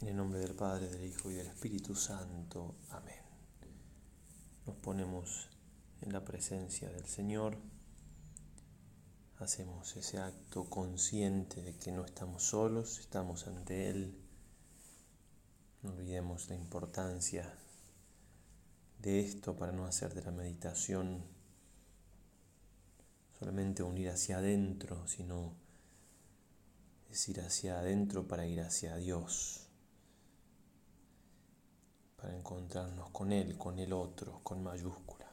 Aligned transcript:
En 0.00 0.06
el 0.06 0.16
nombre 0.16 0.38
del 0.38 0.54
Padre, 0.54 0.88
del 0.88 1.04
Hijo 1.04 1.28
y 1.28 1.34
del 1.34 1.48
Espíritu 1.48 1.96
Santo. 1.96 2.76
Amén. 2.90 3.20
Nos 4.64 4.76
ponemos 4.76 5.48
en 6.02 6.12
la 6.12 6.24
presencia 6.24 6.88
del 6.88 7.04
Señor. 7.06 7.58
Hacemos 9.38 9.96
ese 9.96 10.18
acto 10.18 10.70
consciente 10.70 11.62
de 11.62 11.76
que 11.76 11.90
no 11.90 12.04
estamos 12.04 12.44
solos, 12.44 13.00
estamos 13.00 13.48
ante 13.48 13.90
Él. 13.90 14.16
No 15.82 15.90
olvidemos 15.90 16.48
la 16.48 16.54
importancia 16.54 17.52
de 19.00 19.18
esto 19.18 19.56
para 19.56 19.72
no 19.72 19.84
hacer 19.84 20.14
de 20.14 20.22
la 20.22 20.30
meditación 20.30 21.24
solamente 23.36 23.82
unir 23.82 24.10
hacia 24.10 24.38
adentro, 24.38 25.08
sino 25.08 25.54
es 27.10 27.28
ir 27.28 27.40
hacia 27.40 27.80
adentro 27.80 28.28
para 28.28 28.46
ir 28.46 28.60
hacia 28.60 28.96
Dios, 28.96 29.67
para 32.18 32.34
encontrarnos 32.36 33.10
con 33.10 33.32
Él, 33.32 33.56
con 33.56 33.78
el 33.78 33.92
otro, 33.92 34.40
con 34.42 34.62
mayúscula. 34.62 35.26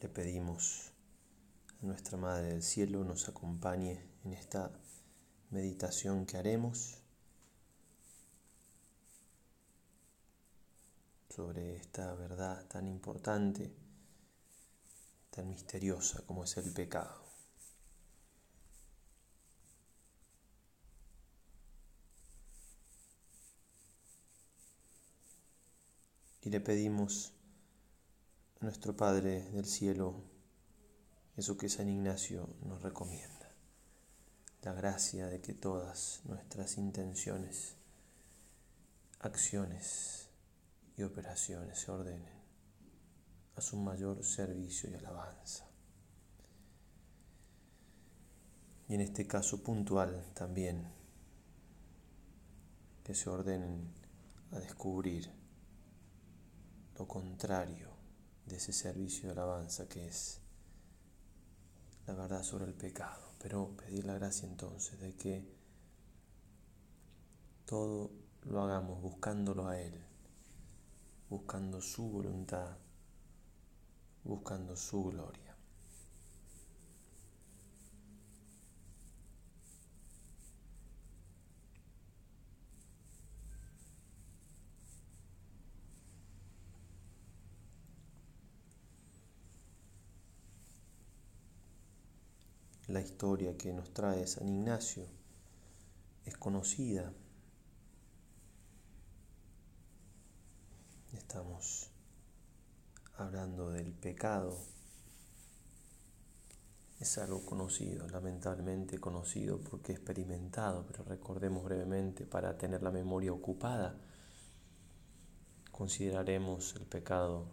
Le 0.00 0.08
pedimos 0.08 0.92
a 1.82 1.86
nuestra 1.86 2.18
Madre 2.18 2.48
del 2.48 2.62
Cielo 2.62 3.02
nos 3.02 3.28
acompañe 3.28 4.04
en 4.24 4.34
esta 4.34 4.70
meditación 5.50 6.26
que 6.26 6.36
haremos 6.36 6.98
sobre 11.30 11.76
esta 11.76 12.14
verdad 12.14 12.66
tan 12.66 12.86
importante 12.86 13.72
tan 15.30 15.48
misteriosa 15.48 16.22
como 16.26 16.44
es 16.44 16.56
el 16.56 16.72
pecado. 16.72 17.37
Y 26.48 26.50
le 26.50 26.60
pedimos 26.60 27.34
a 28.58 28.64
nuestro 28.64 28.96
Padre 28.96 29.42
del 29.50 29.66
cielo 29.66 30.24
eso 31.36 31.58
que 31.58 31.68
San 31.68 31.90
Ignacio 31.90 32.48
nos 32.62 32.80
recomienda, 32.80 33.52
la 34.62 34.72
gracia 34.72 35.26
de 35.26 35.42
que 35.42 35.52
todas 35.52 36.22
nuestras 36.24 36.78
intenciones, 36.78 37.74
acciones 39.20 40.30
y 40.96 41.02
operaciones 41.02 41.80
se 41.80 41.90
ordenen 41.90 42.40
a 43.54 43.60
su 43.60 43.76
mayor 43.76 44.24
servicio 44.24 44.88
y 44.88 44.94
alabanza. 44.94 45.68
Y 48.88 48.94
en 48.94 49.02
este 49.02 49.26
caso 49.26 49.62
puntual 49.62 50.24
también, 50.32 50.90
que 53.04 53.14
se 53.14 53.28
ordenen 53.28 53.92
a 54.50 54.60
descubrir 54.60 55.36
lo 56.98 57.06
contrario 57.06 57.88
de 58.46 58.56
ese 58.56 58.72
servicio 58.72 59.28
de 59.28 59.32
alabanza 59.32 59.88
que 59.88 60.06
es 60.06 60.40
la 62.06 62.14
verdad 62.14 62.42
sobre 62.42 62.64
el 62.64 62.74
pecado. 62.74 63.32
Pero 63.38 63.76
pedir 63.76 64.04
la 64.04 64.14
gracia 64.14 64.48
entonces 64.48 64.98
de 65.00 65.14
que 65.14 65.48
todo 67.66 68.10
lo 68.42 68.62
hagamos 68.62 69.00
buscándolo 69.00 69.68
a 69.68 69.78
Él, 69.78 69.94
buscando 71.28 71.80
su 71.80 72.08
voluntad 72.08 72.76
buscando 74.28 74.76
su 74.76 75.04
gloria. 75.04 75.47
La 92.98 93.04
historia 93.04 93.56
que 93.56 93.72
nos 93.72 93.94
trae 93.94 94.26
San 94.26 94.48
Ignacio 94.48 95.06
es 96.24 96.36
conocida. 96.36 97.12
Estamos 101.12 101.90
hablando 103.16 103.70
del 103.70 103.92
pecado, 103.92 104.58
es 106.98 107.18
algo 107.18 107.46
conocido, 107.46 108.08
lamentablemente 108.08 108.98
conocido 108.98 109.60
porque 109.60 109.92
experimentado, 109.92 110.84
pero 110.84 111.04
recordemos 111.04 111.62
brevemente 111.62 112.26
para 112.26 112.58
tener 112.58 112.82
la 112.82 112.90
memoria 112.90 113.32
ocupada. 113.32 113.96
Consideraremos 115.70 116.74
el 116.74 116.86
pecado 116.86 117.46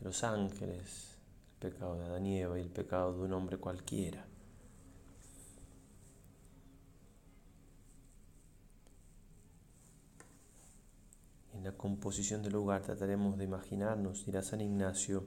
de 0.00 0.06
los 0.06 0.24
ángeles, 0.24 1.18
el 1.52 1.70
pecado 1.70 2.00
de 2.00 2.04
Adán 2.06 2.26
y 2.26 2.40
Eva 2.40 2.58
y 2.58 2.62
el 2.62 2.70
pecado 2.70 3.12
de 3.12 3.20
un 3.20 3.32
hombre 3.32 3.58
cualquiera. 3.58 4.26
En 11.61 11.61
composición 11.76 12.42
del 12.42 12.52
lugar 12.52 12.82
trataremos 12.82 13.36
de 13.38 13.44
imaginarnos, 13.44 14.24
dirá 14.24 14.42
San 14.42 14.60
Ignacio, 14.60 15.24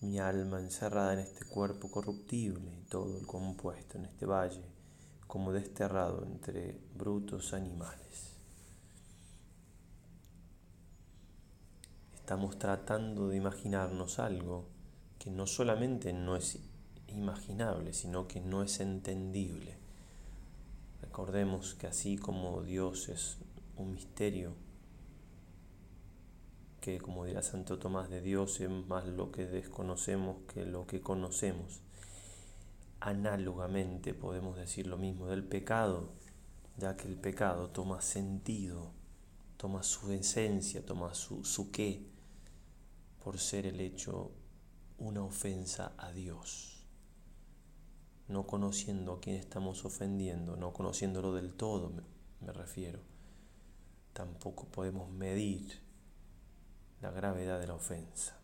mi 0.00 0.18
alma 0.18 0.60
encerrada 0.60 1.14
en 1.14 1.20
este 1.20 1.44
cuerpo 1.44 1.90
corruptible 1.90 2.84
todo 2.88 3.18
el 3.18 3.26
compuesto 3.26 3.98
en 3.98 4.04
este 4.06 4.26
valle, 4.26 4.64
como 5.26 5.52
desterrado 5.52 6.24
entre 6.24 6.78
brutos 6.94 7.54
animales. 7.54 8.36
Estamos 12.14 12.58
tratando 12.58 13.28
de 13.28 13.36
imaginarnos 13.36 14.18
algo 14.18 14.66
que 15.18 15.30
no 15.30 15.46
solamente 15.46 16.12
no 16.12 16.36
es 16.36 16.58
imaginable, 17.08 17.92
sino 17.92 18.26
que 18.26 18.40
no 18.40 18.62
es 18.62 18.80
entendible. 18.80 19.76
Recordemos 21.00 21.74
que 21.74 21.86
así 21.86 22.16
como 22.16 22.62
Dios 22.62 23.08
es 23.08 23.38
un 23.76 23.92
misterio, 23.92 24.54
que, 26.86 27.00
como 27.00 27.24
dirá 27.24 27.42
Santo 27.42 27.80
Tomás 27.80 28.08
de 28.10 28.20
Dios, 28.20 28.60
es 28.60 28.70
más 28.70 29.04
lo 29.06 29.32
que 29.32 29.44
desconocemos 29.44 30.36
que 30.46 30.64
lo 30.64 30.86
que 30.86 31.00
conocemos. 31.00 31.80
Análogamente 33.00 34.14
podemos 34.14 34.56
decir 34.56 34.86
lo 34.86 34.96
mismo 34.96 35.26
del 35.26 35.42
pecado, 35.42 36.12
ya 36.76 36.96
que 36.96 37.08
el 37.08 37.16
pecado 37.16 37.70
toma 37.70 38.00
sentido, 38.02 38.92
toma 39.56 39.82
su 39.82 40.12
esencia, 40.12 40.86
toma 40.86 41.12
su, 41.14 41.44
su 41.44 41.72
qué, 41.72 42.06
por 43.18 43.40
ser 43.40 43.66
el 43.66 43.80
hecho 43.80 44.30
una 44.96 45.24
ofensa 45.24 45.92
a 45.98 46.12
Dios. 46.12 46.86
No 48.28 48.46
conociendo 48.46 49.14
a 49.14 49.20
quién 49.20 49.34
estamos 49.34 49.84
ofendiendo, 49.84 50.56
no 50.56 50.72
conociéndolo 50.72 51.34
del 51.34 51.52
todo, 51.52 51.90
me 52.40 52.52
refiero. 52.52 53.00
Tampoco 54.12 54.66
podemos 54.66 55.10
medir 55.10 55.84
la 57.00 57.10
gravedad 57.10 57.60
de 57.60 57.66
la 57.66 57.74
ofensa. 57.74 58.36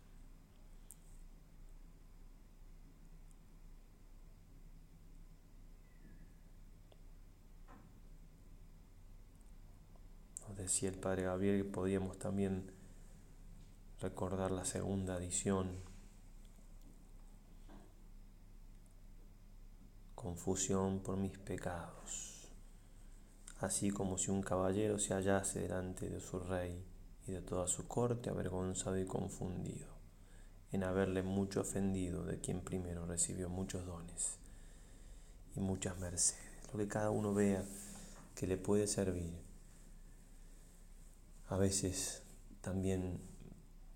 Nos 10.48 10.56
decía 10.56 10.90
el 10.90 10.98
padre 10.98 11.22
Gabriel 11.22 11.62
que 11.62 11.70
podíamos 11.70 12.18
también 12.18 12.70
recordar 14.00 14.50
la 14.50 14.64
segunda 14.64 15.16
edición, 15.16 15.80
confusión 20.14 21.00
por 21.00 21.16
mis 21.16 21.38
pecados, 21.38 22.48
así 23.60 23.90
como 23.90 24.18
si 24.18 24.30
un 24.30 24.42
caballero 24.42 24.98
se 24.98 25.14
hallase 25.14 25.60
delante 25.60 26.10
de 26.10 26.20
su 26.20 26.38
rey 26.38 26.91
y 27.26 27.32
de 27.32 27.40
toda 27.40 27.66
su 27.66 27.86
corte 27.86 28.30
avergonzado 28.30 28.98
y 28.98 29.06
confundido, 29.06 29.86
en 30.72 30.84
haberle 30.84 31.22
mucho 31.22 31.60
ofendido 31.60 32.24
de 32.24 32.40
quien 32.40 32.60
primero 32.60 33.06
recibió 33.06 33.48
muchos 33.48 33.86
dones 33.86 34.38
y 35.54 35.60
muchas 35.60 35.98
mercedes, 35.98 36.40
lo 36.72 36.78
que 36.78 36.88
cada 36.88 37.10
uno 37.10 37.34
vea 37.34 37.64
que 38.34 38.46
le 38.46 38.56
puede 38.56 38.86
servir. 38.86 39.32
A 41.48 41.56
veces 41.56 42.22
también 42.60 43.20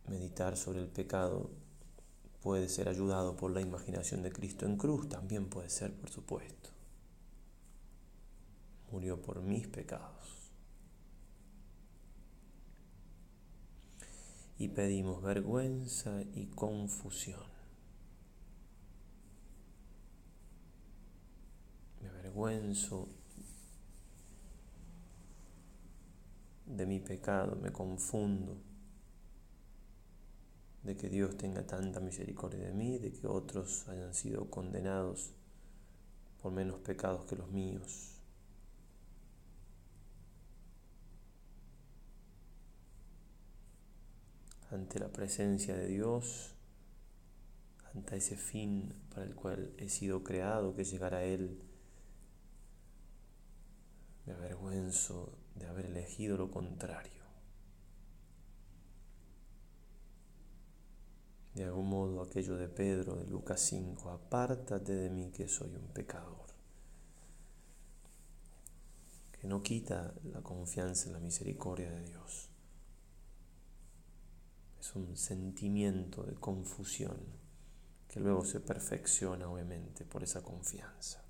meditar 0.07 0.57
sobre 0.57 0.81
el 0.81 0.89
pecado 0.89 1.51
puede 2.43 2.69
ser 2.69 2.89
ayudado 2.89 3.35
por 3.37 3.51
la 3.51 3.61
imaginación 3.61 4.23
de 4.23 4.31
Cristo 4.31 4.67
en 4.67 4.77
cruz, 4.77 5.09
también 5.09 5.49
puede 5.49 5.71
ser, 5.71 5.93
por 5.95 6.11
supuesto. 6.11 6.71
Murió 8.93 9.21
por 9.21 9.41
mis 9.41 9.67
pecados. 9.67 10.36
Y 14.59 14.69
pedimos 14.69 15.23
vergüenza 15.23 16.23
y 16.35 16.47
confusión. 16.47 17.57
avergüenzo 22.37 23.09
de 26.67 26.87
mi 26.87 27.01
pecado, 27.01 27.57
me 27.57 27.73
confundo 27.73 28.57
de 30.83 30.97
que 30.97 31.09
Dios 31.09 31.37
tenga 31.37 31.67
tanta 31.67 32.01
misericordia 32.01 32.67
de 32.67 32.73
mí, 32.73 32.99
de 32.99 33.13
que 33.13 33.27
otros 33.27 33.89
hayan 33.89 34.15
sido 34.15 34.51
condenados 34.51 35.33
por 36.43 36.53
menos 36.53 36.81
pecados 36.81 37.25
que 37.25 37.37
los 37.37 37.51
míos. 37.51 38.16
Ante 44.71 44.99
la 44.99 45.09
presencia 45.09 45.77
de 45.77 45.87
Dios, 45.87 46.55
ante 47.95 48.17
ese 48.17 48.37
fin 48.37 48.93
para 49.11 49.25
el 49.25 49.35
cual 49.35 49.73
he 49.79 49.89
sido 49.89 50.25
creado, 50.25 50.75
que 50.75 50.85
llegar 50.85 51.15
a 51.15 51.23
Él, 51.23 51.63
me 54.27 54.33
avergüenzo 54.33 55.33
de 55.55 55.67
haber 55.67 55.87
elegido 55.87 56.37
lo 56.37 56.51
contrario. 56.51 57.13
De 61.55 61.65
algún 61.65 61.89
modo 61.89 62.21
aquello 62.21 62.57
de 62.57 62.69
Pedro 62.69 63.17
de 63.17 63.27
Lucas 63.27 63.61
5, 63.61 64.11
apártate 64.11 64.93
de 64.93 65.09
mí 65.09 65.31
que 65.31 65.49
soy 65.49 65.75
un 65.75 65.89
pecador. 65.89 66.45
Que 69.33 69.47
no 69.47 69.63
quita 69.63 70.13
la 70.25 70.43
confianza 70.43 71.07
en 71.07 71.15
la 71.15 71.21
misericordia 71.21 71.91
de 71.91 72.03
Dios. 72.03 72.51
Es 74.87 74.95
un 74.95 75.17
sentimiento 75.17 76.23
de 76.23 76.37
confusión 76.37 77.17
que 78.07 78.21
luego 78.21 78.45
se 78.45 78.61
perfecciona 78.61 79.51
obviamente 79.51 80.05
por 80.05 80.23
esa 80.23 80.45
confianza. 80.45 81.25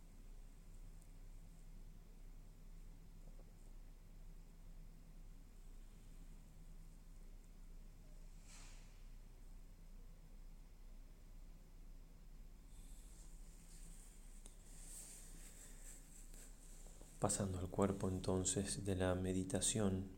Pasando 17.19 17.59
al 17.59 17.71
cuerpo 17.71 18.11
entonces 18.11 18.85
de 18.85 18.97
la 18.97 19.15
meditación, 19.15 20.16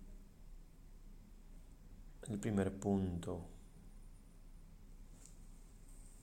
el 2.28 2.38
primer 2.38 2.78
punto 2.78 3.48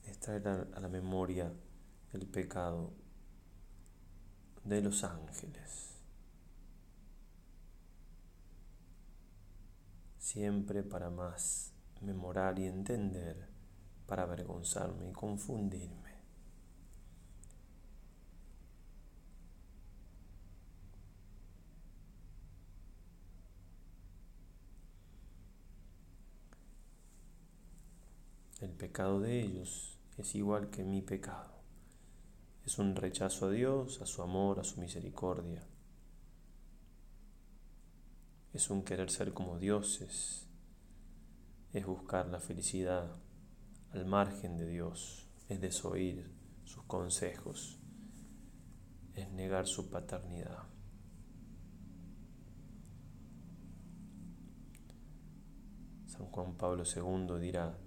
es 0.04 0.18
traer 0.20 0.46
a 0.48 0.80
la 0.80 0.88
memoria 0.88 1.52
el 2.12 2.26
pecado 2.26 2.92
de 4.64 4.80
los 4.82 5.02
ángeles. 5.04 5.96
Siempre 10.18 10.82
para 10.82 11.10
más 11.10 11.72
memorar 12.00 12.58
y 12.58 12.66
entender, 12.66 13.48
para 14.06 14.24
avergonzarme 14.24 15.08
y 15.08 15.12
confundirme. 15.12 16.05
El 28.66 28.72
pecado 28.72 29.20
de 29.20 29.40
ellos 29.40 29.96
es 30.18 30.34
igual 30.34 30.70
que 30.70 30.82
mi 30.82 31.00
pecado. 31.00 31.54
Es 32.64 32.80
un 32.80 32.96
rechazo 32.96 33.46
a 33.46 33.50
Dios, 33.52 34.02
a 34.02 34.06
su 34.06 34.22
amor, 34.22 34.58
a 34.58 34.64
su 34.64 34.80
misericordia. 34.80 35.64
Es 38.52 38.68
un 38.68 38.82
querer 38.82 39.08
ser 39.08 39.32
como 39.32 39.60
dioses. 39.60 40.48
Es 41.72 41.86
buscar 41.86 42.26
la 42.26 42.40
felicidad 42.40 43.08
al 43.92 44.04
margen 44.04 44.56
de 44.56 44.66
Dios. 44.66 45.28
Es 45.48 45.60
desoír 45.60 46.28
sus 46.64 46.82
consejos. 46.86 47.78
Es 49.14 49.30
negar 49.30 49.68
su 49.68 49.88
paternidad. 49.90 50.64
San 56.08 56.26
Juan 56.26 56.56
Pablo 56.56 56.82
II 56.82 57.38
dirá, 57.38 57.85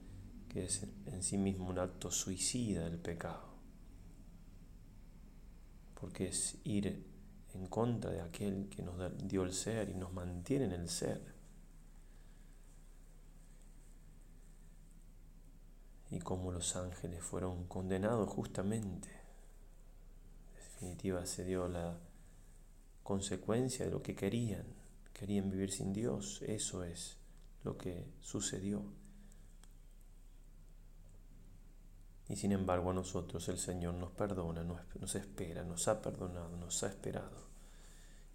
que 0.49 0.65
es 0.65 0.83
en 1.05 1.23
sí 1.23 1.37
mismo 1.37 1.69
un 1.69 1.79
acto 1.79 2.11
suicida 2.11 2.83
del 2.83 2.97
pecado, 2.97 3.47
porque 5.93 6.27
es 6.27 6.57
ir 6.63 7.05
en 7.53 7.67
contra 7.67 8.11
de 8.11 8.21
aquel 8.21 8.67
que 8.69 8.81
nos 8.81 8.95
dio 9.27 9.43
el 9.43 9.53
ser 9.53 9.89
y 9.89 9.93
nos 9.93 10.11
mantiene 10.11 10.65
en 10.65 10.73
el 10.73 10.89
ser. 10.89 11.39
Y 16.11 16.19
como 16.19 16.51
los 16.51 16.75
ángeles 16.75 17.23
fueron 17.23 17.65
condenados 17.67 18.27
justamente, 18.29 19.09
en 19.09 20.55
definitiva 20.55 21.25
se 21.27 21.45
dio 21.45 21.67
la 21.67 21.99
consecuencia 23.03 23.85
de 23.85 23.91
lo 23.91 24.01
que 24.01 24.15
querían, 24.15 24.65
querían 25.13 25.51
vivir 25.51 25.71
sin 25.71 25.93
Dios, 25.93 26.41
eso 26.41 26.83
es 26.83 27.17
lo 27.63 27.77
que 27.77 28.07
sucedió. 28.21 28.83
Y 32.29 32.35
sin 32.35 32.51
embargo 32.51 32.91
a 32.91 32.93
nosotros 32.93 33.49
el 33.49 33.57
Señor 33.57 33.95
nos 33.95 34.11
perdona, 34.11 34.63
nos, 34.63 35.15
espera, 35.15 35.63
nos 35.63 35.87
ha 35.87 35.99
perdonado, 35.99 36.55
nos 36.57 36.83
ha 36.83 36.87
esperado. 36.87 37.49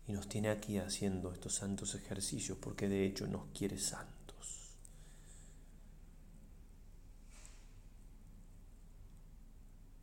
Y 0.08 0.12
nos 0.12 0.28
tiene 0.28 0.50
aquí 0.50 0.78
haciendo 0.78 1.32
estos 1.32 1.54
santos 1.54 1.94
ejercicios 1.94 2.58
porque 2.60 2.88
de 2.88 3.06
hecho 3.06 3.28
nos 3.28 3.46
quiere 3.56 3.78
santos. 3.78 4.74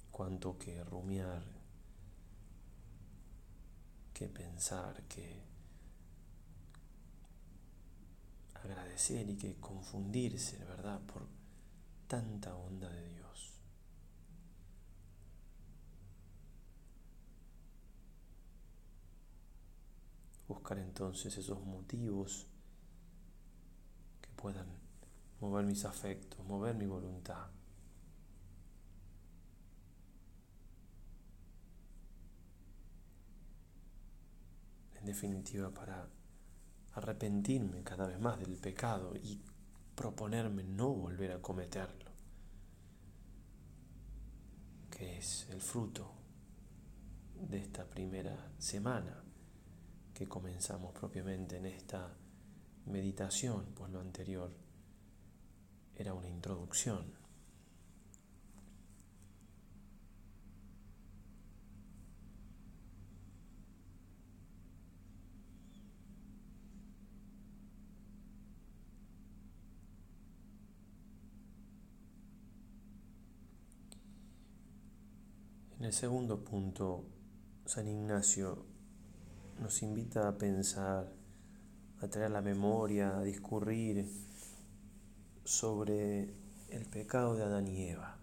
Cuánto 0.10 0.58
que 0.58 0.82
rumiar, 0.86 1.44
que 4.14 4.30
pensar, 4.30 5.04
que 5.04 5.44
agradecer 8.54 9.30
y 9.30 9.36
que 9.36 9.60
confundirse, 9.60 10.64
¿verdad? 10.64 11.02
Por 11.02 11.28
tanta 12.08 12.56
onda 12.56 12.90
de 12.90 13.10
Dios. 13.10 13.21
Entonces 20.78 21.38
esos 21.38 21.64
motivos 21.66 22.48
que 24.22 24.30
puedan 24.36 24.68
mover 25.40 25.66
mis 25.66 25.86
afectos, 25.86 26.46
mover 26.46 26.76
mi 26.76 26.86
voluntad. 26.86 27.50
En 35.00 35.06
definitiva, 35.06 35.72
para 35.72 36.08
arrepentirme 36.94 37.84
cada 37.84 38.06
vez 38.06 38.20
más 38.20 38.38
del 38.40 38.56
pecado 38.58 39.16
y 39.16 39.42
proponerme 39.96 40.64
no 40.64 40.90
volver 40.90 41.32
a 41.32 41.42
cometerlo, 41.42 42.12
que 44.92 45.18
es 45.18 45.48
el 45.50 45.60
fruto 45.60 46.14
de 47.36 47.58
esta 47.58 47.86
primera 47.86 48.54
semana 48.60 49.24
que 50.22 50.28
comenzamos 50.28 50.94
propiamente 50.94 51.58
en 51.58 51.66
esta 51.66 52.16
meditación, 52.86 53.74
pues 53.74 53.92
lo 53.92 54.00
anterior 54.00 54.56
era 55.96 56.14
una 56.14 56.28
introducción. 56.28 57.12
En 75.80 75.86
el 75.86 75.94
segundo 75.94 76.44
punto, 76.44 77.06
San 77.66 77.88
Ignacio 77.88 78.71
nos 79.62 79.84
invita 79.84 80.28
a 80.28 80.38
pensar, 80.38 81.14
a 82.02 82.08
traer 82.08 82.32
la 82.32 82.42
memoria, 82.42 83.18
a 83.18 83.24
discurrir 83.24 84.08
sobre 85.46 86.34
el 86.70 86.86
pecado 86.90 87.36
de 87.36 87.44
Adán 87.44 87.68
y 87.68 87.84
Eva. 87.90 88.18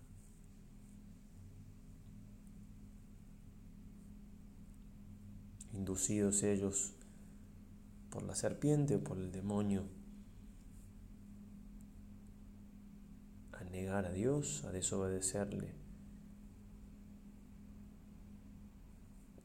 Inducidos 5.72 6.42
ellos 6.42 6.94
por 8.10 8.24
la 8.24 8.34
serpiente 8.34 8.96
o 8.96 9.04
por 9.04 9.16
el 9.16 9.30
demonio 9.30 9.84
a 13.52 13.62
negar 13.62 14.06
a 14.06 14.10
Dios, 14.10 14.64
a 14.64 14.72
desobedecerle. 14.72 15.78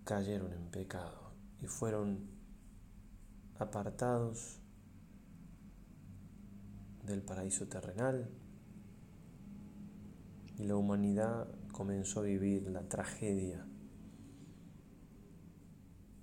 cayeron 0.05 0.51
en 0.51 0.69
pecado 0.69 1.22
y 1.63 1.67
fueron 1.67 2.29
apartados 3.57 4.59
del 7.05 7.21
paraíso 7.21 7.67
terrenal 7.69 8.29
y 10.57 10.63
la 10.65 10.75
humanidad 10.75 11.47
comenzó 11.71 12.19
a 12.19 12.23
vivir 12.23 12.69
la 12.69 12.87
tragedia 12.89 13.65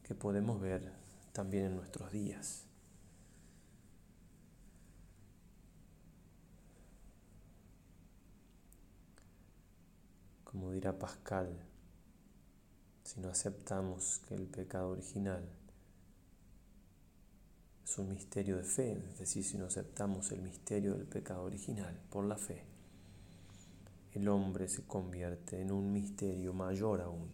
que 0.03 0.15
podemos 0.15 0.61
ver 0.61 0.93
también 1.33 1.67
en 1.67 1.77
nuestros 1.77 2.13
días. 2.13 2.67
Como 10.45 10.73
dirá 10.73 10.99
Pascal, 10.99 11.70
si 13.11 13.19
no 13.19 13.29
aceptamos 13.29 14.21
que 14.29 14.37
el 14.37 14.47
pecado 14.47 14.91
original 14.91 15.43
es 17.85 17.99
un 17.99 18.09
misterio 18.09 18.57
de 18.57 18.63
fe, 18.63 19.03
es 19.11 19.19
decir, 19.19 19.43
si 19.43 19.59
no 19.59 19.65
aceptamos 19.67 20.31
el 20.31 20.43
misterio 20.43 20.95
del 20.95 21.09
pecado 21.09 21.43
original 21.43 22.01
por 22.09 22.25
la 22.25 22.37
fe, 22.37 22.63
el 24.13 24.29
hombre 24.29 24.69
se 24.69 24.85
convierte 24.85 25.61
en 25.61 25.73
un 25.73 25.93
misterio 25.93 26.53
mayor 26.55 27.01
aún. 27.01 27.33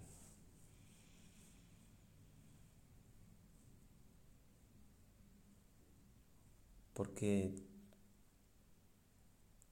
¿Por 6.94 7.10
qué 7.12 7.54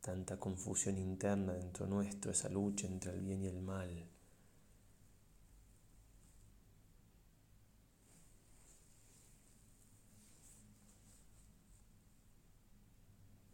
tanta 0.02 0.38
confusión 0.38 0.98
interna 0.98 1.54
dentro 1.54 1.86
nuestro, 1.86 2.30
esa 2.30 2.50
lucha 2.50 2.86
entre 2.86 3.12
el 3.12 3.22
bien 3.22 3.42
y 3.44 3.46
el 3.46 3.62
mal? 3.62 4.13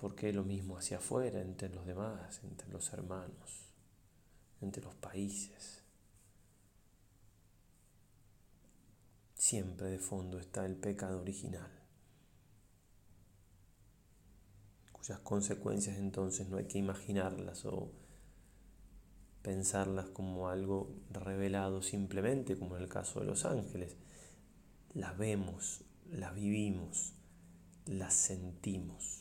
¿Por 0.00 0.14
qué 0.14 0.32
lo 0.32 0.44
mismo 0.44 0.78
hacia 0.78 0.96
afuera, 0.96 1.42
entre 1.42 1.68
los 1.68 1.84
demás, 1.84 2.40
entre 2.42 2.70
los 2.70 2.90
hermanos, 2.94 3.66
entre 4.62 4.82
los 4.82 4.94
países? 4.94 5.84
Siempre 9.34 9.90
de 9.90 9.98
fondo 9.98 10.38
está 10.38 10.64
el 10.64 10.76
pecado 10.76 11.20
original, 11.20 11.70
cuyas 14.92 15.18
consecuencias 15.18 15.98
entonces 15.98 16.48
no 16.48 16.56
hay 16.56 16.64
que 16.64 16.78
imaginarlas 16.78 17.66
o 17.66 17.92
pensarlas 19.42 20.08
como 20.08 20.48
algo 20.48 20.94
revelado 21.10 21.82
simplemente, 21.82 22.58
como 22.58 22.78
en 22.78 22.84
el 22.84 22.88
caso 22.88 23.20
de 23.20 23.26
los 23.26 23.44
ángeles. 23.44 23.96
Las 24.94 25.18
vemos, 25.18 25.84
las 26.10 26.34
vivimos, 26.34 27.12
las 27.84 28.14
sentimos. 28.14 29.19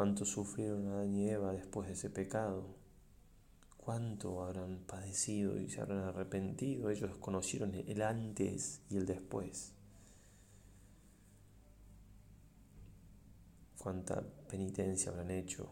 Cuánto 0.00 0.24
sufrieron 0.24 0.88
Adán 0.88 1.14
y 1.14 1.28
Eva 1.28 1.52
después 1.52 1.86
de 1.86 1.92
ese 1.92 2.08
pecado, 2.08 2.74
cuánto 3.76 4.42
habrán 4.42 4.78
padecido 4.86 5.60
y 5.60 5.68
se 5.68 5.82
habrán 5.82 6.04
arrepentido, 6.04 6.88
ellos 6.88 7.18
conocieron 7.18 7.74
el 7.74 8.00
antes 8.00 8.80
y 8.88 8.96
el 8.96 9.04
después. 9.04 9.74
Cuánta 13.76 14.22
penitencia 14.48 15.12
habrán 15.12 15.30
hecho, 15.32 15.70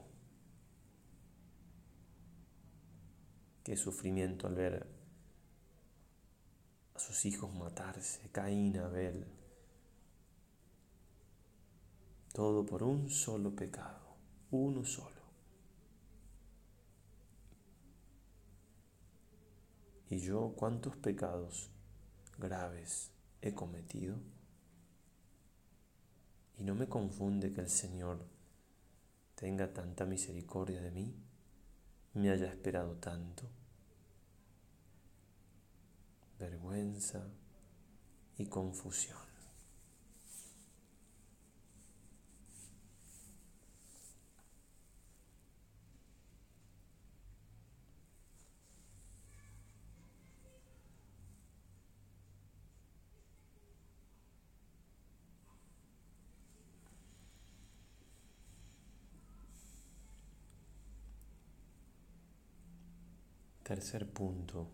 qué 3.65 3.79
sufrimiento 3.79 4.47
al 4.47 4.57
ver 4.57 4.87
a 6.95 6.99
sus 6.99 7.25
hijos 7.25 7.51
matarse, 7.55 8.29
Caín, 8.31 8.77
Abel, 8.77 9.25
todo 12.35 12.67
por 12.67 12.83
un 12.83 13.09
solo 13.09 13.57
pecado 13.57 14.08
uno 14.51 14.85
solo. 14.85 15.19
¿Y 20.11 20.21
yo 20.21 20.55
cuántos 20.57 20.97
pecados 20.97 21.71
graves 22.39 23.11
he 23.43 23.53
cometido? 23.55 24.17
Y 26.59 26.65
no 26.65 26.75
me 26.75 26.89
confunde 26.89 27.53
que 27.53 27.61
el 27.61 27.69
Señor 27.69 28.27
tenga 29.35 29.73
tanta 29.73 30.05
misericordia 30.05 30.81
de 30.81 30.91
mí, 30.91 31.15
me 32.15 32.31
haya 32.31 32.47
esperado 32.47 32.97
tanto. 32.97 33.45
Vergüenza 36.39 37.29
y 38.39 38.47
confusión. 38.47 39.28
Tercer 63.69 64.07
punto. 64.11 64.67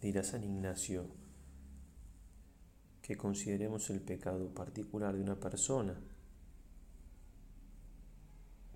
Dirá 0.00 0.24
San 0.24 0.42
Ignacio 0.42 1.06
que 3.00 3.16
consideremos 3.16 3.88
el 3.90 4.00
pecado 4.00 4.52
particular 4.52 5.14
de 5.14 5.22
una 5.22 5.38
persona 5.38 5.94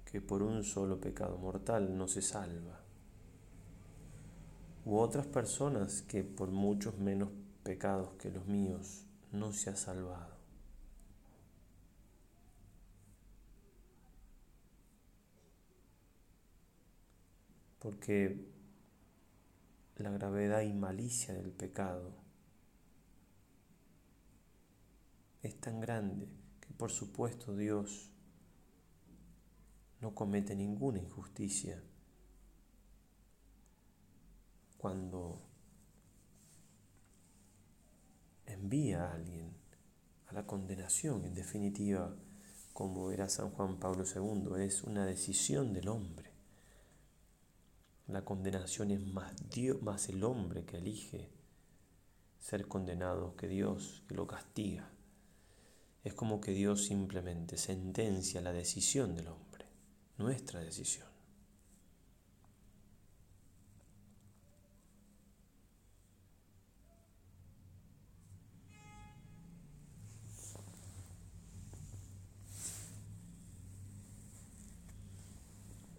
que 0.05 0.21
por 0.21 0.45
un 0.45 0.63
solo 0.63 1.01
pecado 1.01 1.37
mortal 1.37 1.99
no 1.99 2.07
se 2.07 2.23
salva, 2.23 2.81
u 4.85 4.99
otras 4.99 5.27
personas 5.27 6.03
que 6.03 6.23
por 6.23 6.53
muchos 6.53 6.97
menos 6.97 7.31
pecados 7.65 8.11
que 8.21 8.31
los 8.31 8.47
míos 8.47 9.05
no 9.33 9.53
se 9.53 9.71
ha 9.71 9.75
salvado. 9.75 10.32
Porque 17.83 18.49
la 19.97 20.11
gravedad 20.13 20.61
y 20.61 20.73
malicia 20.73 21.35
del 21.35 21.51
pecado 21.51 22.15
es 25.43 25.61
tan 25.61 25.81
grande 25.81 26.29
que 26.61 26.73
por 26.75 26.93
supuesto 26.93 27.57
Dios 27.57 28.09
no 30.01 30.15
comete 30.15 30.55
ninguna 30.55 31.01
injusticia 31.01 31.83
cuando 34.79 35.43
envía 38.47 39.07
a 39.07 39.15
alguien 39.15 39.57
a 40.29 40.33
la 40.35 40.47
condenación, 40.47 41.25
en 41.25 41.35
definitiva, 41.35 42.15
como 42.73 43.11
era 43.11 43.29
San 43.29 43.51
Juan 43.51 43.81
Pablo 43.81 44.05
II, 44.05 44.63
es 44.63 44.85
una 44.85 45.05
decisión 45.05 45.73
del 45.73 45.89
hombre. 45.89 46.32
La 48.09 48.25
condenación 48.25 48.91
es 48.91 49.01
más, 49.01 49.35
Dios, 49.51 49.81
más 49.83 50.09
el 50.09 50.25
hombre 50.25 50.65
que 50.65 50.79
elige 50.79 51.31
ser 52.39 52.67
condenado 52.67 53.37
que 53.37 53.47
Dios 53.47 54.03
que 54.09 54.17
lo 54.17 54.27
castiga. 54.27 54.91
Es 56.03 56.15
como 56.15 56.41
que 56.41 56.53
Dios 56.53 56.85
simplemente 56.85 57.57
sentencia 57.57 58.41
la 58.41 58.53
decisión 58.53 59.15
del 59.15 59.29
hombre, 59.29 59.67
nuestra 60.19 60.61
decisión. 60.61 61.12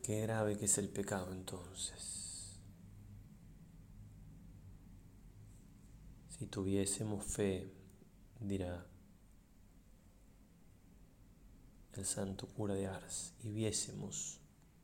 Qué 0.04 0.20
grave 0.20 0.58
que 0.58 0.66
es 0.66 0.78
el 0.78 0.90
pecado 0.90 1.32
entonces. 1.32 2.60
Si 6.28 6.46
tuviésemos 6.48 7.24
fe, 7.24 7.72
dirá, 8.38 8.86
el 11.94 12.06
santo 12.06 12.48
cura 12.48 12.74
de 12.74 12.86
Ars 12.86 13.34
y 13.46 13.52
viésemos 13.52 14.42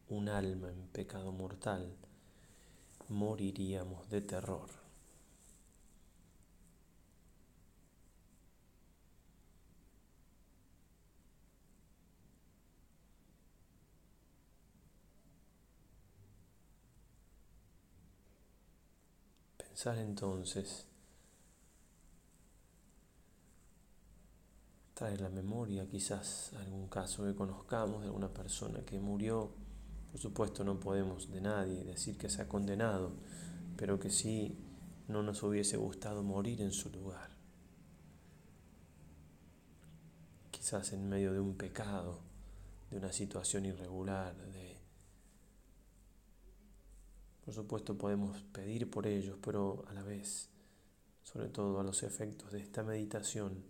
un 0.07 0.29
alma 0.29 0.71
en 0.71 0.87
pecado 0.87 1.33
mortal, 1.33 1.97
moriríamos 3.09 4.09
de 4.09 4.21
terror. 4.21 4.69
Pensar 19.79 19.99
entonces 19.99 20.85
trae 24.93 25.17
la 25.17 25.29
memoria 25.29 25.87
quizás 25.89 26.51
algún 26.55 26.89
caso 26.89 27.23
que 27.23 27.33
conozcamos 27.33 28.01
de 28.01 28.07
alguna 28.07 28.27
persona 28.27 28.81
que 28.81 28.99
murió. 28.99 29.53
Por 30.11 30.19
supuesto 30.19 30.65
no 30.65 30.81
podemos 30.81 31.31
de 31.31 31.39
nadie 31.39 31.85
decir 31.85 32.17
que 32.17 32.29
se 32.29 32.41
ha 32.41 32.49
condenado, 32.49 33.13
pero 33.77 33.97
que 33.97 34.09
sí 34.09 34.57
no 35.07 35.23
nos 35.23 35.41
hubiese 35.43 35.77
gustado 35.77 36.23
morir 36.23 36.61
en 36.61 36.73
su 36.73 36.89
lugar. 36.89 37.29
Quizás 40.51 40.91
en 40.91 41.07
medio 41.07 41.31
de 41.31 41.39
un 41.39 41.55
pecado, 41.55 42.19
de 42.91 42.97
una 42.97 43.13
situación 43.13 43.65
irregular, 43.65 44.35
de... 44.35 44.68
Por 47.49 47.55
supuesto 47.55 47.97
podemos 47.97 48.43
pedir 48.51 48.91
por 48.91 49.07
ellos, 49.07 49.35
pero 49.41 49.83
a 49.87 49.93
la 49.93 50.03
vez, 50.03 50.51
sobre 51.23 51.49
todo 51.49 51.79
a 51.79 51.83
los 51.83 52.03
efectos 52.03 52.51
de 52.51 52.59
esta 52.59 52.83
meditación, 52.83 53.63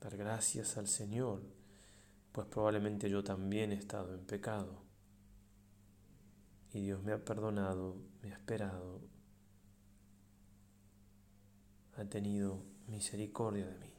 dar 0.00 0.16
gracias 0.16 0.78
al 0.78 0.88
Señor, 0.88 1.42
pues 2.32 2.46
probablemente 2.46 3.10
yo 3.10 3.22
también 3.22 3.72
he 3.72 3.74
estado 3.74 4.14
en 4.14 4.24
pecado. 4.24 4.80
Y 6.72 6.80
Dios 6.80 7.02
me 7.02 7.12
ha 7.12 7.22
perdonado, 7.22 7.94
me 8.22 8.32
ha 8.32 8.36
esperado, 8.36 9.02
ha 11.98 12.04
tenido 12.06 12.62
misericordia 12.86 13.66
de 13.66 13.78
mí. 13.80 13.98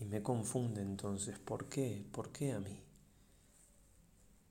me 0.11 0.21
confunde 0.21 0.81
entonces, 0.81 1.39
¿por 1.39 1.69
qué? 1.69 2.05
¿Por 2.11 2.33
qué 2.33 2.51
a 2.51 2.59
mí? 2.59 2.83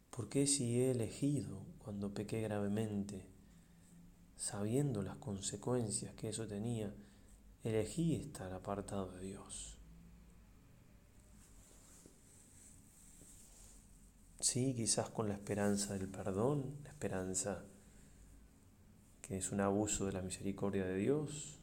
¿Por 0.08 0.30
qué 0.30 0.46
si 0.46 0.80
he 0.80 0.90
elegido 0.90 1.58
cuando 1.84 2.14
pequé 2.14 2.40
gravemente, 2.40 3.26
sabiendo 4.38 5.02
las 5.02 5.16
consecuencias 5.16 6.14
que 6.14 6.30
eso 6.30 6.46
tenía, 6.46 6.94
elegí 7.62 8.14
estar 8.14 8.50
apartado 8.54 9.12
de 9.12 9.20
Dios? 9.20 9.76
Sí, 14.40 14.72
quizás 14.74 15.10
con 15.10 15.28
la 15.28 15.34
esperanza 15.34 15.92
del 15.92 16.08
perdón, 16.08 16.78
la 16.84 16.88
esperanza 16.88 17.62
que 19.20 19.36
es 19.36 19.52
un 19.52 19.60
abuso 19.60 20.06
de 20.06 20.12
la 20.12 20.22
misericordia 20.22 20.86
de 20.86 20.96
Dios, 20.96 21.59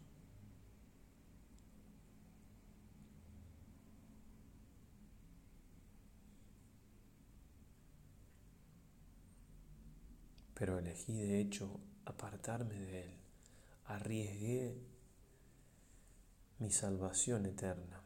pero 10.58 10.80
elegí 10.80 11.22
de 11.22 11.40
hecho 11.40 11.80
apartarme 12.06 12.80
de 12.80 13.04
Él, 13.04 13.14
arriesgué 13.86 14.76
mi 16.58 16.72
salvación 16.72 17.46
eterna. 17.46 18.02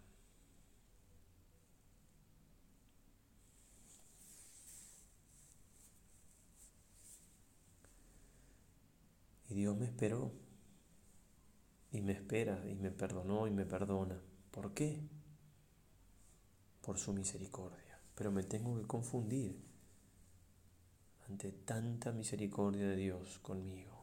Y 9.47 9.53
Dios 9.53 9.77
me 9.77 9.85
esperó, 9.85 10.33
y 11.93 12.01
me 12.01 12.11
espera, 12.11 12.67
y 12.67 12.75
me 12.75 12.91
perdonó, 12.91 13.47
y 13.47 13.51
me 13.51 13.65
perdona. 13.65 14.19
¿Por 14.51 14.73
qué? 14.73 14.99
Por 16.81 16.97
su 16.97 17.13
misericordia. 17.13 17.97
Pero 18.13 18.29
me 18.29 18.43
tengo 18.43 18.77
que 18.77 18.85
confundir 18.87 19.70
ante 21.29 21.51
tanta 21.51 22.11
misericordia 22.11 22.87
de 22.87 22.95
Dios 22.95 23.39
conmigo. 23.39 24.00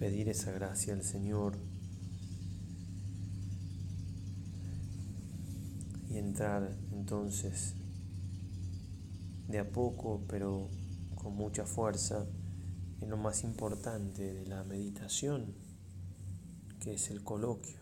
Pedir 0.00 0.30
esa 0.30 0.50
gracia 0.50 0.94
al 0.94 1.02
Señor 1.02 1.58
y 6.08 6.16
entrar 6.16 6.74
entonces 6.90 7.74
de 9.46 9.58
a 9.58 9.70
poco, 9.70 10.24
pero 10.26 10.70
con 11.16 11.34
mucha 11.34 11.66
fuerza, 11.66 12.26
en 13.02 13.10
lo 13.10 13.18
más 13.18 13.44
importante 13.44 14.32
de 14.32 14.46
la 14.46 14.64
meditación, 14.64 15.54
que 16.80 16.94
es 16.94 17.10
el 17.10 17.22
coloquio. 17.22 17.80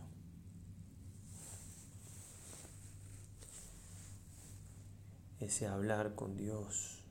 Ese 5.38 5.68
hablar 5.68 6.16
con 6.16 6.36
Dios, 6.36 7.04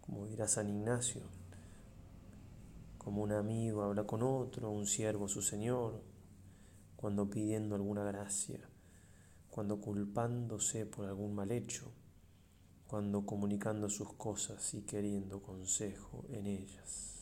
como 0.00 0.26
dirá 0.26 0.48
San 0.48 0.70
Ignacio, 0.70 1.39
como 3.00 3.22
un 3.22 3.32
amigo 3.32 3.82
habla 3.82 4.04
con 4.04 4.22
otro, 4.22 4.70
un 4.70 4.86
siervo 4.86 5.26
su 5.26 5.40
Señor, 5.40 6.02
cuando 6.96 7.30
pidiendo 7.30 7.74
alguna 7.74 8.04
gracia, 8.04 8.60
cuando 9.48 9.80
culpándose 9.80 10.84
por 10.84 11.06
algún 11.06 11.34
mal 11.34 11.50
hecho, 11.50 11.90
cuando 12.86 13.24
comunicando 13.24 13.88
sus 13.88 14.12
cosas 14.12 14.74
y 14.74 14.82
queriendo 14.82 15.40
consejo 15.40 16.26
en 16.28 16.46
ellas. 16.46 17.19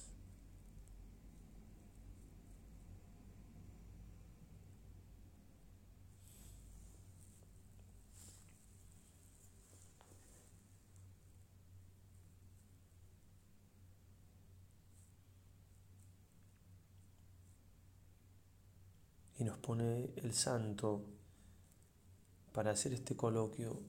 Y 19.38 19.44
nos 19.44 19.59
pone 19.59 20.11
el 20.16 20.35
santo 20.35 21.05
para 22.53 22.72
hacer 22.72 22.92
este 22.92 23.16
coloquio 23.16 23.81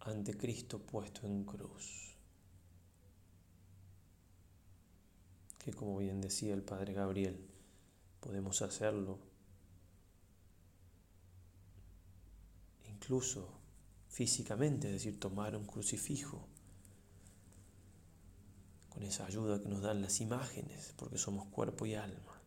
ante 0.00 0.36
Cristo 0.36 0.80
puesto 0.80 1.26
en 1.26 1.44
cruz. 1.44 2.14
Que 5.58 5.72
como 5.72 5.98
bien 5.98 6.20
decía 6.20 6.52
el 6.52 6.62
Padre 6.62 6.92
Gabriel, 6.92 7.48
podemos 8.20 8.60
hacerlo 8.60 9.18
incluso 12.88 13.48
físicamente, 14.08 14.88
es 14.88 14.94
decir, 14.94 15.18
tomar 15.18 15.56
un 15.56 15.64
crucifijo 15.64 16.46
con 18.90 19.02
esa 19.04 19.24
ayuda 19.24 19.58
que 19.58 19.68
nos 19.68 19.80
dan 19.80 20.02
las 20.02 20.20
imágenes, 20.20 20.92
porque 20.96 21.16
somos 21.16 21.46
cuerpo 21.46 21.86
y 21.86 21.94
alma. 21.94 22.41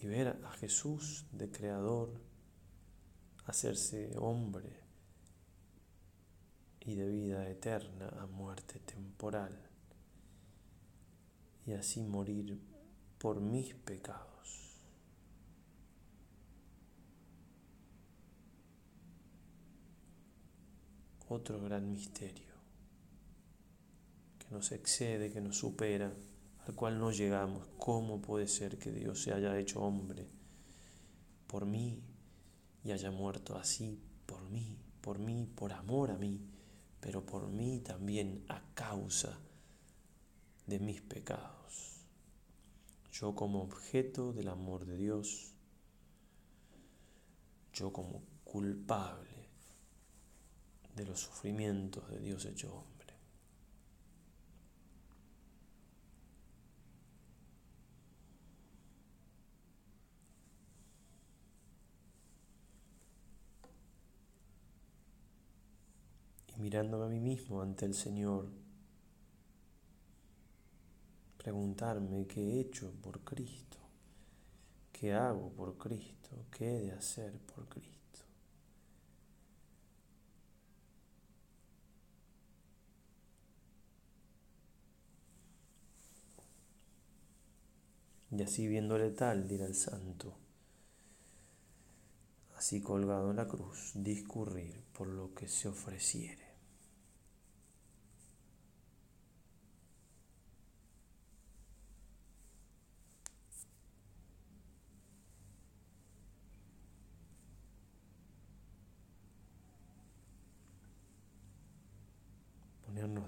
Y 0.00 0.06
ver 0.06 0.28
a 0.44 0.50
Jesús 0.52 1.26
de 1.32 1.50
Creador 1.50 2.20
hacerse 3.46 4.14
hombre 4.18 4.68
y 6.80 6.94
de 6.94 7.08
vida 7.08 7.48
eterna 7.48 8.08
a 8.20 8.26
muerte 8.26 8.78
temporal 8.80 9.58
y 11.66 11.72
así 11.72 12.02
morir 12.02 12.58
por 13.18 13.40
mis 13.40 13.74
pecados. 13.74 14.38
otro 21.28 21.60
gran 21.60 21.90
misterio 21.90 22.54
que 24.38 24.46
nos 24.50 24.72
excede, 24.72 25.30
que 25.30 25.40
nos 25.40 25.58
supera, 25.58 26.12
al 26.68 26.74
cual 26.74 26.98
no 26.98 27.10
llegamos. 27.10 27.66
¿Cómo 27.78 28.20
puede 28.20 28.46
ser 28.46 28.78
que 28.78 28.92
Dios 28.92 29.22
se 29.22 29.32
haya 29.32 29.58
hecho 29.58 29.80
hombre 29.80 30.28
por 31.46 31.64
mí 31.64 32.02
y 32.84 32.92
haya 32.92 33.10
muerto 33.10 33.56
así 33.56 33.98
por 34.26 34.42
mí, 34.50 34.76
por 35.00 35.18
mí, 35.18 35.46
por 35.46 35.72
amor 35.72 36.10
a 36.10 36.18
mí, 36.18 36.38
pero 37.00 37.24
por 37.24 37.48
mí 37.48 37.80
también 37.80 38.44
a 38.48 38.62
causa 38.74 39.38
de 40.66 40.78
mis 40.78 41.00
pecados? 41.00 42.02
Yo 43.12 43.34
como 43.34 43.62
objeto 43.62 44.34
del 44.34 44.48
amor 44.48 44.84
de 44.84 44.98
Dios, 44.98 45.54
yo 47.72 47.94
como 47.94 48.22
culpable 48.44 49.48
de 50.94 51.06
los 51.06 51.20
sufrimientos 51.20 52.10
de 52.10 52.20
Dios 52.20 52.44
hecho 52.44 52.74
hombre. 52.74 52.98
Y 66.57 66.57
mirándome 66.68 67.06
a 67.06 67.08
mí 67.08 67.18
mismo 67.18 67.62
ante 67.62 67.86
el 67.86 67.94
Señor, 67.94 68.46
preguntarme 71.38 72.26
qué 72.26 72.42
he 72.42 72.60
hecho 72.60 72.92
por 73.00 73.20
Cristo, 73.20 73.78
qué 74.92 75.14
hago 75.14 75.48
por 75.52 75.78
Cristo, 75.78 76.44
qué 76.50 76.76
he 76.76 76.80
de 76.80 76.92
hacer 76.92 77.32
por 77.54 77.66
Cristo. 77.70 78.18
Y 88.30 88.42
así 88.42 88.66
viéndole 88.66 89.08
tal, 89.12 89.48
dirá 89.48 89.64
el 89.64 89.74
santo, 89.74 90.34
así 92.58 92.82
colgado 92.82 93.30
en 93.30 93.36
la 93.36 93.48
cruz, 93.48 93.92
discurrir 93.94 94.82
por 94.92 95.08
lo 95.08 95.32
que 95.32 95.48
se 95.48 95.68
ofreciere. 95.68 96.47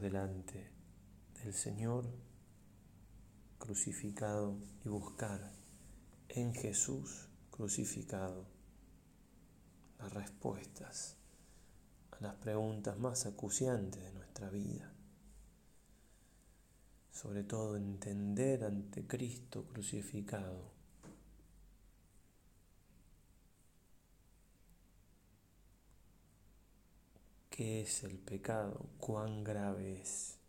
Delante 0.00 0.66
del 1.44 1.52
Señor 1.52 2.06
crucificado 3.58 4.56
y 4.82 4.88
buscar 4.88 5.52
en 6.30 6.54
Jesús 6.54 7.28
crucificado 7.50 8.46
las 9.98 10.10
respuestas 10.14 11.16
a 12.12 12.22
las 12.22 12.34
preguntas 12.36 12.98
más 12.98 13.26
acuciantes 13.26 14.02
de 14.02 14.12
nuestra 14.12 14.48
vida. 14.48 14.90
Sobre 17.10 17.44
todo 17.44 17.76
entender 17.76 18.64
ante 18.64 19.06
Cristo 19.06 19.66
crucificado 19.66 20.79
qué 27.50 27.82
es 27.82 28.04
el 28.04 28.18
pecado, 28.18 28.86
cuán 28.98 29.44
grave 29.44 30.00
es. 30.00 30.40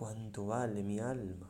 cuánto 0.00 0.46
vale 0.46 0.82
mi 0.82 0.98
alma. 0.98 1.46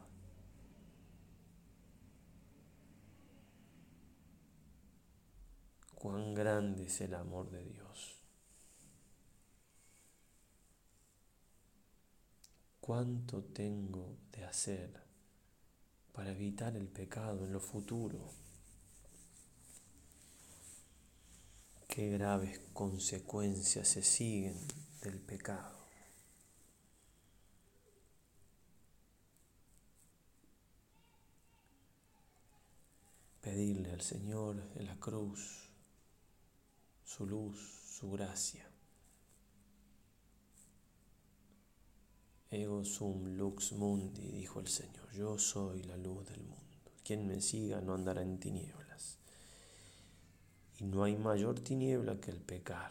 Cuán 5.95 6.35
grande 6.35 6.87
es 6.87 7.01
el 7.01 7.15
amor 7.15 7.49
de 7.49 7.65
Dios. 7.65 8.17
¿Cuánto 12.81 13.45
tengo 13.45 14.17
de 14.33 14.45
hacer 14.45 15.01
para 16.13 16.33
evitar 16.33 16.75
el 16.77 16.89
pecado 16.89 17.45
en 17.45 17.53
lo 17.53 17.61
futuro? 17.61 18.50
Qué 21.91 22.09
graves 22.09 22.61
consecuencias 22.73 23.89
se 23.89 24.03
siguen 24.05 24.57
del 25.03 25.19
pecado. 25.19 25.81
pedirle 33.41 33.91
al 33.91 34.03
Señor 34.03 34.63
en 34.77 34.87
la 34.87 34.97
cruz 35.01 35.69
su 37.05 37.27
luz, 37.27 37.59
su 37.99 38.11
gracia. 38.13 38.65
Ego 42.51 42.85
sum 42.85 43.37
lux 43.37 43.73
mundi, 43.73 44.31
dijo 44.31 44.61
el 44.61 44.69
Señor, 44.69 45.11
yo 45.13 45.39
soy 45.39 45.83
la 45.83 45.97
luz 45.97 46.29
del 46.29 46.43
mundo. 46.43 46.93
Quien 47.03 47.27
me 47.27 47.41
siga 47.41 47.81
no 47.81 47.95
andará 47.95 48.23
en 48.23 48.39
tinieblas. 48.39 48.90
Y 50.81 50.87
no 50.87 51.05
hay 51.05 51.17
mayor 51.17 51.61
tiniebla 51.61 52.21
que 52.21 52.31
el 52.31 52.41
pecar. 52.41 52.91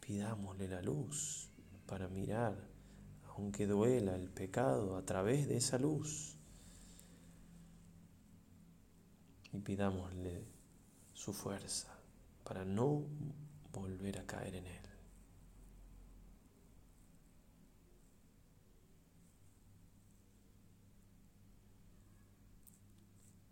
Pidámosle 0.00 0.68
la 0.68 0.80
luz 0.80 1.50
para 1.86 2.08
mirar, 2.08 2.56
aunque 3.28 3.66
duela 3.66 4.14
el 4.16 4.30
pecado, 4.30 4.96
a 4.96 5.04
través 5.04 5.46
de 5.46 5.58
esa 5.58 5.78
luz 5.78 6.38
y 9.52 9.60
pidámosle 9.60 10.46
su 11.12 11.34
fuerza 11.34 11.94
para 12.42 12.64
no 12.64 13.04
volver 13.70 14.18
a 14.18 14.26
caer 14.26 14.56
en 14.56 14.66
él. 14.66 14.82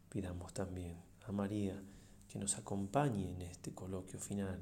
Pidamos 0.09 0.53
también 0.53 1.01
a 1.27 1.33
María 1.33 1.81
que 2.31 2.39
nos 2.39 2.57
acompañe 2.57 3.31
en 3.33 3.43
este 3.43 3.73
coloquio 3.75 4.21
final. 4.21 4.59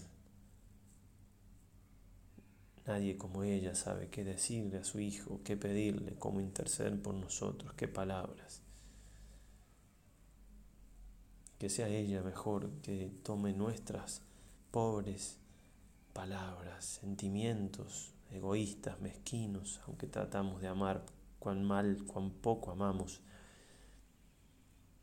Nadie 2.86 3.18
como 3.18 3.42
ella 3.42 3.74
sabe 3.74 4.08
qué 4.08 4.24
decirle 4.24 4.78
a 4.78 4.84
su 4.84 4.98
hijo, 4.98 5.40
qué 5.44 5.56
pedirle, 5.56 6.16
cómo 6.18 6.40
interceder 6.40 7.00
por 7.02 7.14
nosotros, 7.14 7.74
qué 7.74 7.86
palabras 7.86 8.62
que 11.58 11.68
sea 11.68 11.88
ella 11.88 12.22
mejor 12.22 12.70
que 12.82 13.10
tome 13.24 13.52
nuestras 13.52 14.22
pobres 14.70 15.38
palabras, 16.12 16.84
sentimientos 16.84 18.14
egoístas, 18.30 19.00
mezquinos, 19.00 19.80
aunque 19.86 20.06
tratamos 20.06 20.60
de 20.60 20.68
amar 20.68 21.04
cuán 21.38 21.64
mal, 21.64 22.04
cuán 22.06 22.30
poco 22.30 22.70
amamos, 22.70 23.20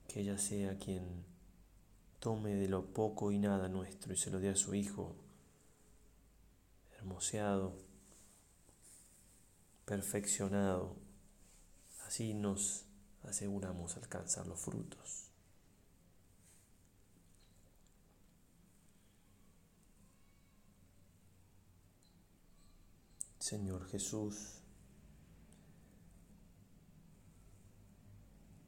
que 0.08 0.21
ella 0.21 0.38
sea 0.38 0.78
quien 0.78 1.25
tome 2.19 2.56
de 2.56 2.67
lo 2.67 2.86
poco 2.86 3.32
y 3.32 3.38
nada 3.38 3.69
nuestro 3.69 4.13
y 4.13 4.17
se 4.17 4.32
lo 4.32 4.39
dé 4.39 4.49
a 4.49 4.56
su 4.56 4.73
Hijo, 4.73 5.15
hermoseado, 6.97 7.78
perfeccionado, 9.86 10.95
así 12.06 12.34
nos 12.34 12.86
aseguramos 13.23 13.97
alcanzar 13.97 14.47
los 14.47 14.60
frutos. 14.60 15.30
Señor 23.39 23.86
Jesús, 23.89 24.60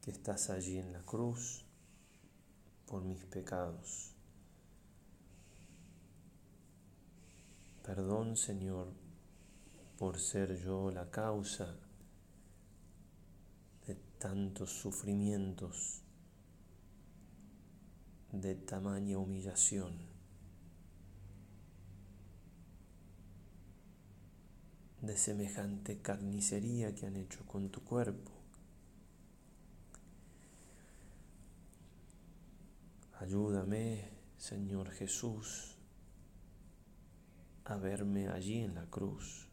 que 0.00 0.12
estás 0.12 0.50
allí 0.50 0.78
en 0.78 0.92
la 0.92 1.02
cruz 1.02 1.67
por 2.88 3.04
mis 3.04 3.24
pecados. 3.24 4.14
Perdón, 7.84 8.36
Señor, 8.36 8.88
por 9.98 10.18
ser 10.18 10.56
yo 10.62 10.90
la 10.90 11.10
causa 11.10 11.76
de 13.86 13.94
tantos 14.18 14.70
sufrimientos, 14.70 16.02
de 18.32 18.54
tamaña 18.54 19.18
humillación. 19.18 20.08
de 25.00 25.16
semejante 25.16 26.02
carnicería 26.02 26.94
que 26.94 27.06
han 27.06 27.16
hecho 27.16 27.46
con 27.46 27.70
tu 27.70 27.82
cuerpo. 27.82 28.37
Ayúdame, 33.20 34.08
Señor 34.36 34.92
Jesús, 34.92 35.76
a 37.64 37.76
verme 37.76 38.28
allí 38.28 38.58
en 38.58 38.76
la 38.76 38.86
cruz, 38.86 39.48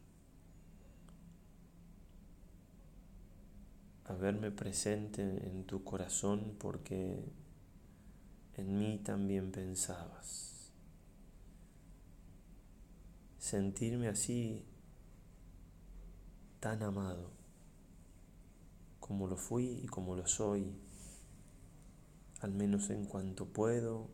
a 4.04 4.14
verme 4.14 4.52
presente 4.52 5.22
en 5.22 5.64
tu 5.64 5.82
corazón 5.82 6.54
porque 6.60 7.24
en 8.54 8.78
mí 8.78 9.00
también 9.04 9.50
pensabas. 9.50 10.70
Sentirme 13.38 14.06
así 14.06 14.64
tan 16.60 16.84
amado 16.84 17.32
como 19.00 19.26
lo 19.26 19.36
fui 19.36 19.80
y 19.82 19.86
como 19.86 20.14
lo 20.14 20.26
soy, 20.28 20.85
al 22.40 22.52
menos 22.52 22.90
en 22.90 23.04
cuanto 23.06 23.46
puedo, 23.46 24.08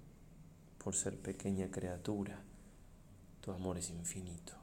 por 0.79 0.95
ser 0.95 1.21
pequeña 1.21 1.71
criatura, 1.71 2.43
tu 3.41 3.53
amor 3.53 3.79
es 3.79 3.91
infinito. 3.91 4.55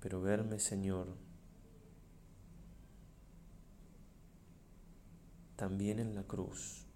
Pero 0.00 0.20
verme, 0.22 0.58
Señor, 0.58 1.08
también 5.56 5.98
en 5.98 6.14
la 6.14 6.22
cruz, 6.22 6.86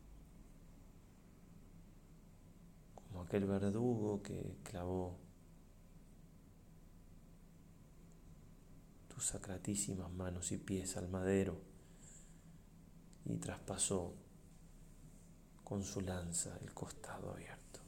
como 2.95 3.23
aquel 3.23 3.45
verdugo 3.45 4.23
que 4.23 4.57
clavó 4.63 5.19
tus 9.09 9.27
sacratísimas 9.27 10.11
manos 10.11 10.51
y 10.51 10.57
pies 10.57 10.97
al 10.97 11.09
madero 11.09 11.61
y 13.27 13.37
traspasó 13.37 14.15
con 15.63 15.83
su 15.83 16.01
lanza 16.01 16.57
el 16.63 16.73
costado 16.75 17.33
abierto. 17.33 17.81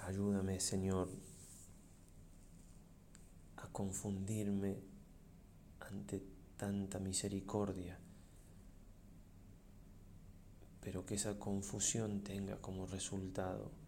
Ayúdame, 0.00 0.60
Señor, 0.60 1.08
a 3.56 3.68
confundirme 3.68 4.82
ante 5.80 6.22
tanta 6.56 6.98
misericordia, 6.98 7.98
pero 10.80 11.06
que 11.06 11.14
esa 11.14 11.38
confusión 11.38 12.22
tenga 12.22 12.60
como 12.60 12.86
resultado 12.86 13.83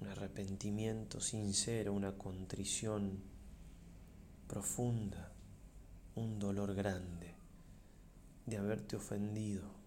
un 0.00 0.08
arrepentimiento 0.08 1.20
sincero, 1.20 1.92
una 1.92 2.16
contrición 2.16 3.22
profunda, 4.46 5.32
un 6.14 6.38
dolor 6.38 6.74
grande 6.74 7.34
de 8.46 8.56
haberte 8.56 8.96
ofendido 8.96 9.78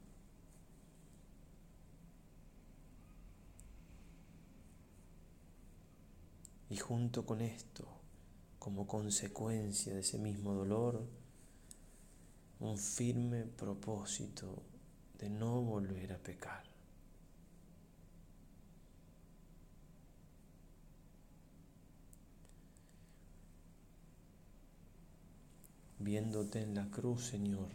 Y 6.71 6.77
junto 6.77 7.25
con 7.25 7.41
esto, 7.41 7.85
como 8.57 8.87
consecuencia 8.87 9.93
de 9.93 9.99
ese 9.99 10.17
mismo 10.17 10.53
dolor, 10.53 11.05
un 12.61 12.77
firme 12.77 13.43
propósito 13.43 14.63
de 15.19 15.29
no 15.29 15.61
volver 15.61 16.13
a 16.13 16.17
pecar. 16.17 16.70
Viéndote 26.03 26.61
en 26.61 26.73
la 26.73 26.89
cruz, 26.89 27.27
Señor, 27.27 27.69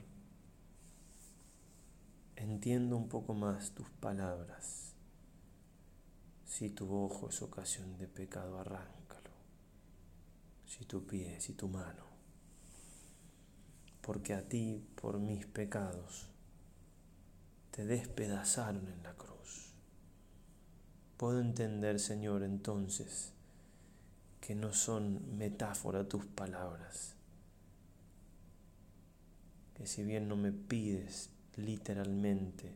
entiendo 2.34 2.96
un 2.96 3.08
poco 3.08 3.34
más 3.34 3.70
tus 3.70 3.88
palabras 3.88 4.86
si 6.44 6.70
tu 6.70 6.90
ojo 6.92 7.28
es 7.28 7.42
ocasión 7.42 7.98
de 7.98 8.08
pecado, 8.08 8.58
arráncalo. 8.58 9.30
Si 10.64 10.86
tu 10.86 11.06
pie, 11.06 11.38
si 11.38 11.52
tu 11.52 11.68
mano. 11.68 12.04
Porque 14.00 14.32
a 14.32 14.48
ti, 14.48 14.82
por 14.94 15.18
mis 15.18 15.44
pecados, 15.44 16.28
te 17.72 17.84
despedazaron 17.84 18.88
en 18.88 19.02
la 19.02 19.12
cruz. 19.14 19.72
Puedo 21.16 21.40
entender, 21.40 22.00
Señor, 22.00 22.42
entonces, 22.42 23.34
que 24.40 24.54
no 24.54 24.72
son 24.72 25.36
metáfora 25.36 26.08
tus 26.08 26.24
palabras. 26.24 27.15
Que 29.76 29.86
si 29.86 30.02
bien 30.02 30.28
no 30.28 30.36
me 30.36 30.52
pides 30.52 31.30
literalmente, 31.56 32.72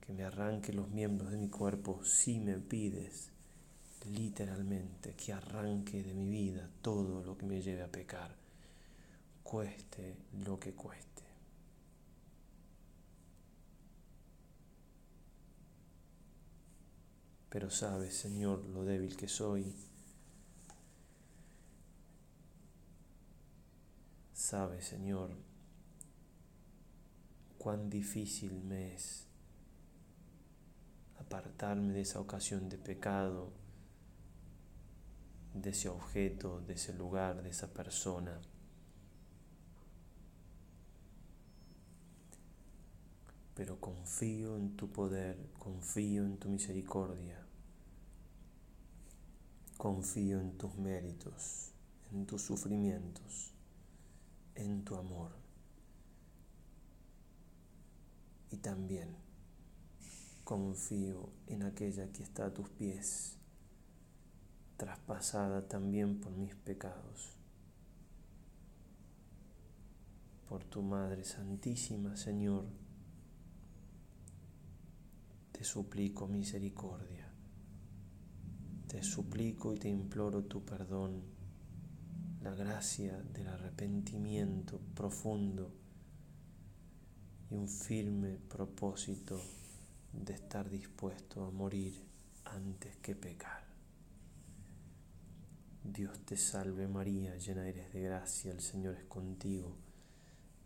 que 0.00 0.12
me 0.12 0.24
arranque 0.24 0.72
los 0.72 0.88
miembros 0.90 1.30
de 1.30 1.38
mi 1.38 1.48
cuerpo 1.48 2.04
si 2.04 2.38
me 2.40 2.58
pides 2.58 3.30
literalmente 4.12 5.14
que 5.14 5.32
arranque 5.32 6.02
de 6.02 6.14
mi 6.14 6.28
vida 6.28 6.68
todo 6.82 7.22
lo 7.24 7.36
que 7.36 7.46
me 7.46 7.60
lleve 7.60 7.82
a 7.82 7.88
pecar, 7.88 8.34
cueste 9.42 10.16
lo 10.44 10.58
que 10.58 10.72
cueste. 10.72 11.08
Pero 17.48 17.70
sabes, 17.70 18.14
Señor, 18.14 18.64
lo 18.66 18.84
débil 18.84 19.16
que 19.16 19.28
soy. 19.28 19.74
Sabes, 24.34 24.84
Señor, 24.84 25.47
cuán 27.58 27.90
difícil 27.90 28.62
me 28.62 28.94
es 28.94 29.26
apartarme 31.18 31.92
de 31.92 32.00
esa 32.00 32.20
ocasión 32.20 32.68
de 32.68 32.78
pecado, 32.78 33.52
de 35.52 35.70
ese 35.70 35.88
objeto, 35.88 36.60
de 36.60 36.74
ese 36.74 36.94
lugar, 36.94 37.42
de 37.42 37.50
esa 37.50 37.72
persona. 37.74 38.40
Pero 43.54 43.80
confío 43.80 44.56
en 44.56 44.76
tu 44.76 44.90
poder, 44.90 45.36
confío 45.58 46.24
en 46.24 46.38
tu 46.38 46.48
misericordia, 46.48 47.44
confío 49.76 50.40
en 50.40 50.56
tus 50.56 50.76
méritos, 50.76 51.72
en 52.12 52.24
tus 52.24 52.42
sufrimientos, 52.42 53.52
en 54.54 54.84
tu 54.84 54.94
amor. 54.94 55.47
Y 58.50 58.56
también 58.56 59.28
confío 60.48 61.28
en 61.46 61.62
aquella 61.62 62.10
que 62.10 62.22
está 62.22 62.46
a 62.46 62.54
tus 62.54 62.70
pies, 62.70 63.36
traspasada 64.78 65.68
también 65.68 66.20
por 66.20 66.32
mis 66.32 66.54
pecados. 66.54 67.36
Por 70.48 70.64
tu 70.64 70.80
Madre 70.80 71.24
Santísima, 71.24 72.16
Señor, 72.16 72.64
te 75.52 75.64
suplico 75.64 76.26
misericordia, 76.26 77.30
te 78.86 79.02
suplico 79.02 79.74
y 79.74 79.78
te 79.78 79.90
imploro 79.90 80.44
tu 80.44 80.64
perdón, 80.64 81.24
la 82.40 82.54
gracia 82.54 83.20
del 83.34 83.48
arrepentimiento 83.48 84.80
profundo 84.94 85.74
y 87.50 87.54
un 87.54 87.68
firme 87.68 88.38
propósito 88.48 89.40
de 90.12 90.34
estar 90.34 90.68
dispuesto 90.68 91.44
a 91.44 91.50
morir 91.50 91.94
antes 92.44 92.96
que 92.96 93.14
pecar. 93.14 93.62
Dios 95.84 96.18
te 96.24 96.36
salve 96.36 96.86
María, 96.86 97.36
llena 97.36 97.66
eres 97.66 97.92
de 97.92 98.02
gracia, 98.02 98.52
el 98.52 98.60
Señor 98.60 98.94
es 98.96 99.04
contigo. 99.04 99.76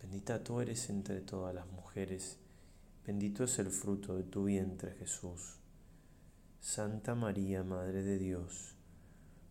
Bendita 0.01 0.43
tú 0.43 0.61
eres 0.61 0.91
entre 0.91 1.21
todas 1.21 1.55
las 1.55 1.67
mujeres, 1.71 2.39
bendito 3.07 3.45
es 3.45 3.59
el 3.61 3.71
fruto 3.71 4.17
de 4.17 4.25
tu 4.25 4.45
vientre 4.45 4.93
Jesús. 4.93 5.59
Santa 6.61 7.15
María, 7.15 7.63
Madre 7.63 8.03
de 8.03 8.19
Dios, 8.19 8.75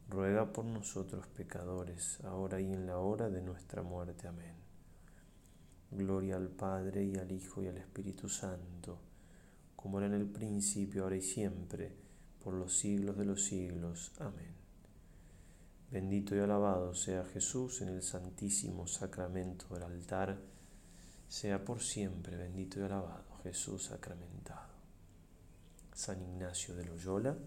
ruega 0.09 0.51
por 0.51 0.65
nosotros 0.65 1.27
pecadores, 1.27 2.19
ahora 2.23 2.59
y 2.59 2.73
en 2.73 2.85
la 2.85 2.97
hora 2.97 3.29
de 3.29 3.41
nuestra 3.41 3.81
muerte. 3.81 4.27
Amén. 4.27 4.60
Gloria 5.91 6.37
al 6.37 6.47
Padre 6.47 7.03
y 7.03 7.17
al 7.17 7.31
Hijo 7.31 7.61
y 7.61 7.67
al 7.67 7.77
Espíritu 7.77 8.29
Santo, 8.29 8.97
como 9.75 9.97
era 9.97 10.07
en 10.07 10.13
el 10.13 10.25
principio, 10.25 11.03
ahora 11.03 11.17
y 11.17 11.21
siempre, 11.21 11.93
por 12.43 12.53
los 12.53 12.77
siglos 12.77 13.17
de 13.17 13.25
los 13.25 13.43
siglos. 13.43 14.11
Amén. 14.19 14.55
Bendito 15.91 16.35
y 16.35 16.39
alabado 16.39 16.95
sea 16.95 17.25
Jesús 17.25 17.81
en 17.81 17.89
el 17.89 18.01
santísimo 18.01 18.87
sacramento 18.87 19.73
del 19.73 19.83
altar, 19.83 20.39
sea 21.27 21.63
por 21.65 21.81
siempre 21.81 22.37
bendito 22.37 22.79
y 22.79 22.83
alabado 22.83 23.37
Jesús 23.43 23.83
sacramentado. 23.83 24.71
San 25.93 26.21
Ignacio 26.21 26.73
de 26.75 26.85
Loyola 26.85 27.37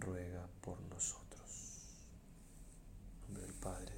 ruega 0.00 0.48
por 0.62 0.80
nosotros. 0.82 1.82
Nombre 3.26 3.42
del 3.42 3.54
Padre 3.54 3.93